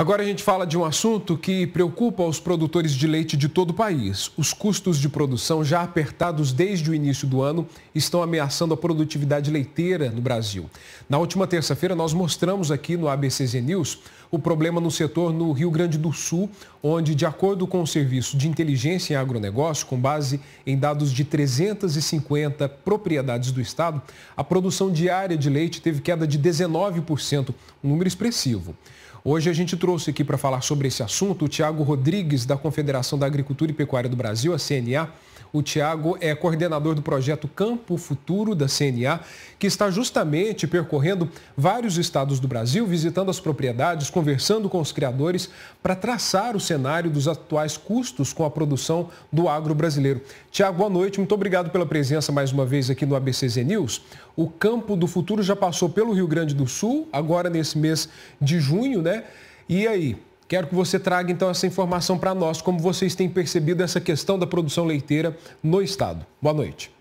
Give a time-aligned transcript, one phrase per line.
[0.00, 3.72] Agora a gente fala de um assunto que preocupa os produtores de leite de todo
[3.72, 4.30] o país.
[4.34, 9.50] Os custos de produção, já apertados desde o início do ano, estão ameaçando a produtividade
[9.50, 10.70] leiteira no Brasil.
[11.06, 13.98] Na última terça-feira, nós mostramos aqui no ABCZ News
[14.30, 16.48] o problema no setor no Rio Grande do Sul,
[16.82, 21.24] onde, de acordo com o Serviço de Inteligência em Agronegócio, com base em dados de
[21.24, 24.00] 350 propriedades do Estado,
[24.34, 27.52] a produção diária de leite teve queda de 19%,
[27.84, 28.74] um número expressivo.
[29.22, 33.18] Hoje a gente trouxe aqui para falar sobre esse assunto o Tiago Rodrigues, da Confederação
[33.18, 35.10] da Agricultura e Pecuária do Brasil, a CNA,
[35.52, 39.20] o Tiago é coordenador do projeto Campo Futuro da CNA,
[39.58, 45.50] que está justamente percorrendo vários estados do Brasil, visitando as propriedades, conversando com os criadores
[45.82, 50.20] para traçar o cenário dos atuais custos com a produção do agro brasileiro.
[50.50, 51.18] Tiago, boa noite.
[51.18, 54.02] Muito obrigado pela presença mais uma vez aqui no ABCZ News.
[54.36, 58.08] O Campo do Futuro já passou pelo Rio Grande do Sul, agora nesse mês
[58.40, 59.24] de junho, né?
[59.68, 60.16] E aí,
[60.50, 64.36] Quero que você traga então essa informação para nós, como vocês têm percebido essa questão
[64.36, 66.26] da produção leiteira no estado.
[66.42, 66.92] Boa noite.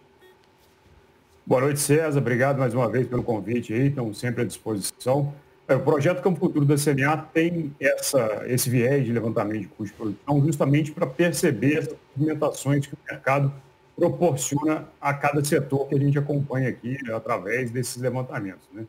[1.47, 2.19] Boa noite, César.
[2.19, 5.33] Obrigado mais uma vez pelo convite aí, estamos sempre à disposição.
[5.67, 9.85] É, o projeto Campo Futuro da CNA tem essa, esse viés de levantamento de custo
[9.85, 13.51] de produção justamente para perceber as movimentações que o mercado
[13.95, 18.69] proporciona a cada setor que a gente acompanha aqui através desses levantamentos.
[18.71, 18.85] Né?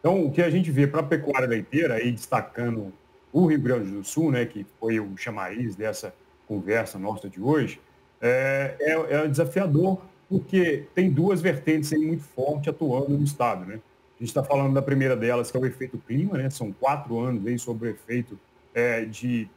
[0.00, 2.92] Então, o que a gente vê para a pecuária leiteira, aí destacando
[3.32, 6.14] o Rio Grande do Sul, né, que foi o chamariz dessa
[6.46, 7.80] conversa nossa de hoje,
[8.20, 13.66] é, é, é desafiador porque tem duas vertentes aí muito fortes atuando no Estado.
[13.66, 13.74] Né?
[13.74, 16.48] A gente está falando da primeira delas, que é o efeito clima, né?
[16.48, 18.38] são quatro anos aí sobre o efeito
[18.74, 19.48] é, de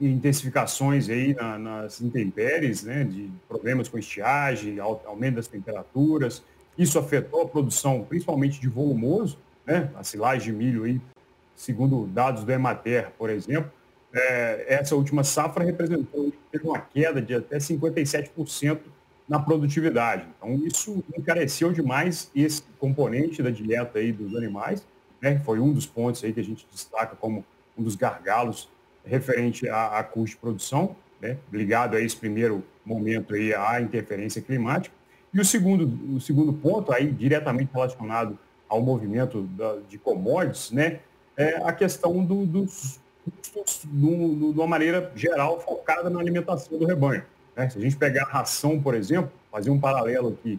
[0.00, 3.04] intensificações aí na, nas intempéries, né?
[3.04, 6.42] de problemas com estiagem, aumento das temperaturas.
[6.76, 9.90] Isso afetou a produção, principalmente de volumoso, né?
[9.94, 11.00] a silagem de milho aí
[11.54, 13.70] segundo dados do Emater, por exemplo,
[14.14, 18.80] é, essa última safra representou teve uma queda de até 57%
[19.28, 20.26] na produtividade.
[20.36, 24.86] Então, isso encareceu demais esse componente da dieta aí dos animais,
[25.20, 25.40] né?
[25.44, 27.44] foi um dos pontos aí que a gente destaca como
[27.78, 28.68] um dos gargalos
[29.04, 31.38] referente a, a custo de produção, né?
[31.50, 34.94] ligado a esse primeiro momento aí à interferência climática.
[35.32, 41.00] E o segundo, o segundo ponto, aí diretamente relacionado ao movimento da, de commodities, né?
[41.36, 43.00] É a questão do, dos
[43.52, 47.24] custos de uma maneira geral focada na alimentação do rebanho.
[47.56, 47.68] Né?
[47.68, 50.58] Se a gente pegar a ração, por exemplo, fazer um paralelo aqui,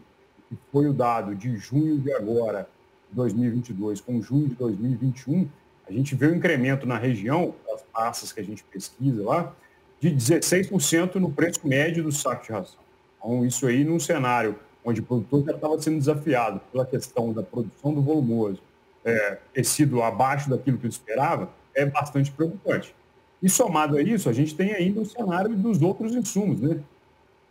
[0.49, 2.67] que foi o dado de junho de agora,
[3.11, 5.47] 2022, com junho de 2021,
[5.87, 9.53] a gente vê um incremento na região, as massas que a gente pesquisa lá,
[9.99, 12.79] de 16% no preço médio do saco de ração.
[13.17, 17.41] Então, isso aí num cenário onde o produtor já estava sendo desafiado pela questão da
[17.41, 18.61] produção do volumoso,
[19.05, 22.95] é, ter sido abaixo daquilo que eu esperava, é bastante preocupante.
[23.41, 26.61] E somado a isso, a gente tem ainda o cenário dos outros insumos.
[26.61, 26.79] Né?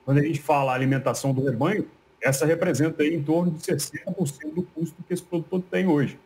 [0.04, 1.86] Quando a gente fala alimentação do rebanho,
[2.20, 6.18] essa representa em torno de 60% do custo que esse produtor tem hoje.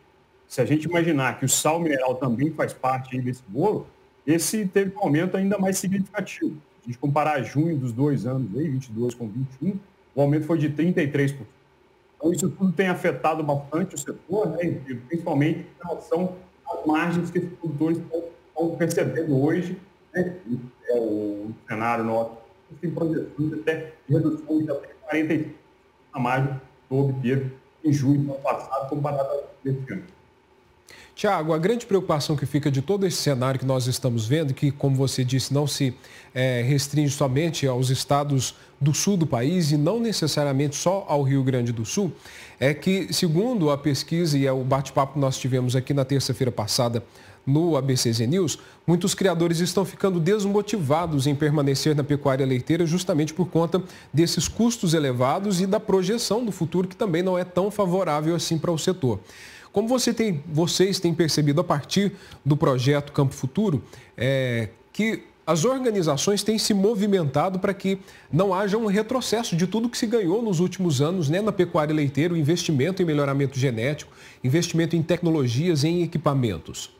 [0.47, 3.87] Se a gente imaginar que o sal mineral também faz parte desse bolo,
[4.25, 6.51] esse teve um aumento ainda mais significativo.
[6.51, 9.77] Se a gente comparar junho dos dois anos, aí, 22 com 21,
[10.15, 11.39] o aumento foi de 33%.
[12.17, 16.35] Então, isso tudo tem afetado bastante o setor, né, principalmente em relação
[16.69, 19.77] às margens que os produtores estão percebendo hoje.
[20.13, 20.35] Né,
[20.89, 22.37] é o cenário nosso
[22.81, 25.47] tem projeções até redução de até 40%
[26.13, 30.03] na margem que obteve em junho do ano passado comparado a esse ano.
[31.15, 34.71] Tiago, a grande preocupação que fica de todo esse cenário que nós estamos vendo, que,
[34.71, 35.95] como você disse, não se
[36.33, 41.43] é, restringe somente aos estados do sul do país e não necessariamente só ao Rio
[41.43, 42.13] Grande do Sul,
[42.59, 46.51] é que, segundo a pesquisa e é o bate-papo que nós tivemos aqui na terça-feira
[46.51, 47.03] passada
[47.47, 53.47] no ABCZ News, muitos criadores estão ficando desmotivados em permanecer na pecuária leiteira justamente por
[53.47, 53.81] conta
[54.13, 58.57] desses custos elevados e da projeção do futuro que também não é tão favorável assim
[58.57, 59.19] para o setor.
[59.71, 62.13] Como você tem, vocês têm percebido a partir
[62.45, 63.83] do projeto Campo Futuro,
[64.17, 67.99] é, que as organizações têm se movimentado para que
[68.29, 71.95] não haja um retrocesso de tudo que se ganhou nos últimos anos né, na pecuária
[71.95, 74.11] leiteira, o investimento em melhoramento genético,
[74.43, 76.93] investimento em tecnologias, em equipamentos.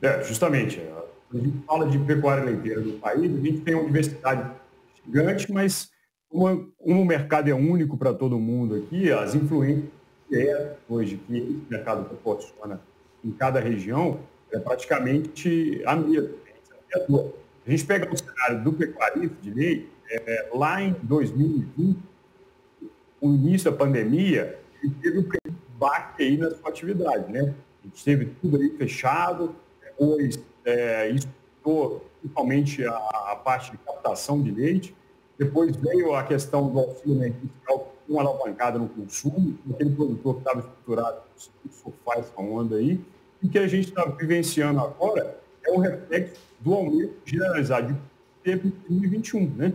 [0.00, 0.80] É, justamente.
[1.28, 4.50] Quando a gente fala de pecuária leiteira no país, a gente tem uma diversidade
[5.04, 5.90] gigante, mas
[6.28, 9.99] como o mercado é único para todo mundo aqui, as influências
[10.88, 12.80] hoje que esse mercado proporciona
[13.24, 14.20] em cada região
[14.52, 16.30] é praticamente a mesma.
[17.66, 21.98] A gente pega o cenário do pecuarista de lei, é, lá em 2020,
[23.20, 25.28] o início da pandemia, ele teve um
[25.78, 27.54] baque aí na sua atividade, né?
[27.82, 31.28] A gente teve tudo aí fechado, depois é, isso
[32.20, 34.94] principalmente a, a, parte de captação de leite.
[35.38, 40.60] Depois veio a questão do auxílio fiscal uma alavancada no consumo, aquele produtor que estava
[40.60, 41.20] estruturado,
[41.70, 43.00] surfar essa onda aí.
[43.42, 47.96] E o que a gente está vivenciando agora é um reflexo do aumento generalizado
[48.42, 49.72] teve em 2021, né?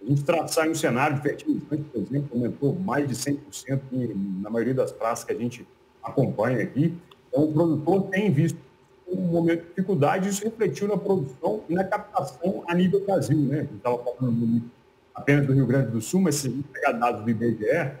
[0.00, 4.50] A gente traçar um cenário de fertilizante, por exemplo, aumentou mais de 100% em, na
[4.50, 5.66] maioria das praças que a gente
[6.02, 6.94] acompanha aqui.
[7.28, 8.58] Então, o produtor tem visto
[9.08, 13.38] um momento de dificuldade, isso refletiu na produção e na captação a nível Brasil.
[13.38, 13.58] Né?
[13.58, 14.62] A gente estava falando
[15.18, 17.92] apenas do Rio Grande do Sul, mas se a gente pegar dados do IBGE,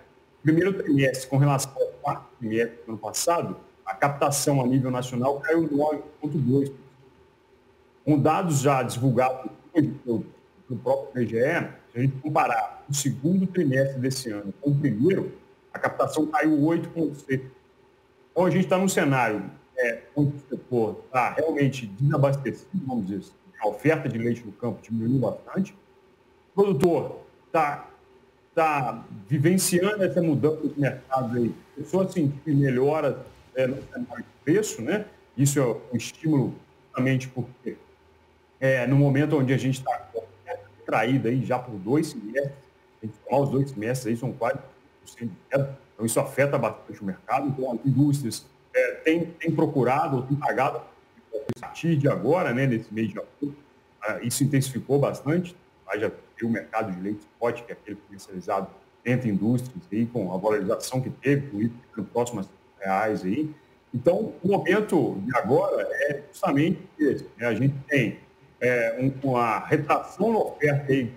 [0.42, 5.40] primeiro trimestre, com relação ao quarto trimestre do ano passado, a captação a nível nacional
[5.40, 6.72] caiu 9,2%.
[8.04, 10.24] Com dados já divulgados pelo,
[10.82, 15.32] próprio IBGE, se a gente comparar o segundo trimestre desse ano com o primeiro,
[15.72, 17.42] a captação caiu 8,6%.
[18.30, 23.18] Então, a gente está num cenário é, onde o setor está realmente desabastecido, vamos dizer
[23.18, 25.74] assim, a oferta de leite no campo diminuiu bastante,
[26.58, 27.88] produtor está
[28.52, 33.14] tá vivenciando essa mudança do mercado aí, a sentir melhoras
[33.54, 35.04] é, no cenário de preço, né?
[35.36, 36.52] Isso é um estímulo
[36.82, 37.76] justamente porque
[38.58, 40.08] é, no momento onde a gente está
[40.84, 42.52] traída aí já por dois semestres,
[43.00, 44.58] a gente tomar os dois semestres aí são quase
[45.06, 48.44] 100% de queda, então isso afeta bastante o mercado, então as indústrias
[48.74, 53.46] é, tem, tem procurado, tem pagado a partir de agora, né, nesse mês de agosto,
[53.46, 55.54] uh, isso intensificou bastante,
[56.38, 58.68] já o mercado de leite spot, que é aquele comercializado
[59.04, 62.48] entre indústrias, aí, com a valorização que teve, com próximas
[62.80, 63.50] reais aí.
[63.92, 67.26] Então, o momento de agora é justamente esse.
[67.36, 67.46] Né?
[67.46, 68.18] A gente tem
[68.60, 71.12] é, um, uma retração na oferta aí,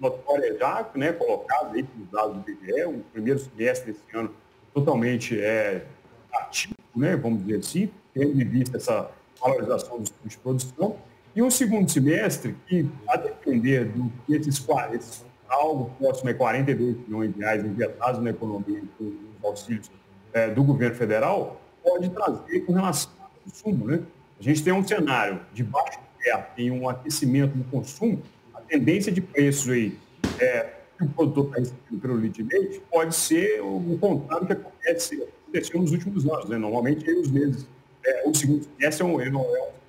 [0.00, 4.32] notória já, né, colocada aí pelos dados do BGE, o primeiro semestre desse ano
[4.72, 5.84] totalmente é,
[6.32, 9.10] ativo, né, vamos dizer assim, tendo em vista essa
[9.40, 10.96] valorização dos custos de produção.
[11.38, 14.60] E um segundo semestre que, a depender do que esses,
[14.92, 19.88] esses algo próximo a 42 milhões de reais injetados na economia com os auxílios
[20.32, 23.86] é, do governo federal, pode trazer com relação ao consumo.
[23.86, 24.00] Né?
[24.40, 28.20] A gente tem um cenário de baixo teto e um aquecimento no consumo,
[28.52, 29.96] a tendência de preços aí,
[30.40, 34.54] é, que o produtor está recebendo pelo litro de leite pode ser o contrário que
[34.54, 36.48] acontece aconteceu nos últimos anos.
[36.48, 36.58] Né?
[36.58, 37.64] Normalmente, os meses,
[38.04, 39.44] é, o segundo semestre é um, é um,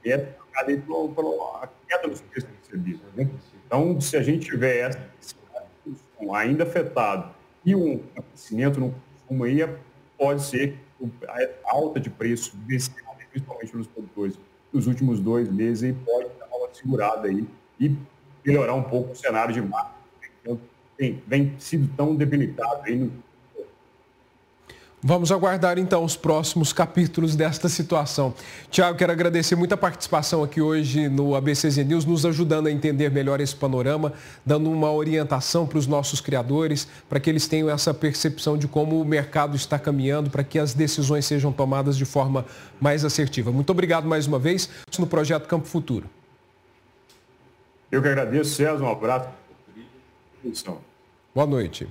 [0.05, 3.01] é um pela queda dos preços recebidos.
[3.15, 3.29] Né?
[3.65, 5.09] Então, se a gente tiver essa
[6.33, 7.33] ainda afetado
[7.65, 9.67] e um aquecimento no consumo aí,
[10.17, 10.77] pode ser
[11.27, 14.38] a alta de preço, principalmente pelos produtores,
[14.71, 17.47] nos últimos dois meses, aí pode dar uma segurada aí
[17.79, 17.95] e
[18.45, 19.97] melhorar um pouco o cenário de marketing,
[20.44, 20.59] que
[20.97, 23.11] tem, vem sido tão debilitado aí no
[25.01, 28.33] Vamos aguardar então os próximos capítulos desta situação.
[28.69, 33.39] Tiago, quero agradecer muita participação aqui hoje no ABCZ News, nos ajudando a entender melhor
[33.39, 34.11] esse panorama,
[34.45, 38.99] dando uma orientação para os nossos criadores, para que eles tenham essa percepção de como
[38.99, 42.45] o mercado está caminhando, para que as decisões sejam tomadas de forma
[42.81, 43.53] mais assertiva.
[43.53, 44.69] Muito obrigado mais uma vez
[44.99, 46.09] no projeto Campo Futuro.
[47.89, 49.29] Eu que agradeço, César, um abraço.
[51.33, 51.87] Boa noite.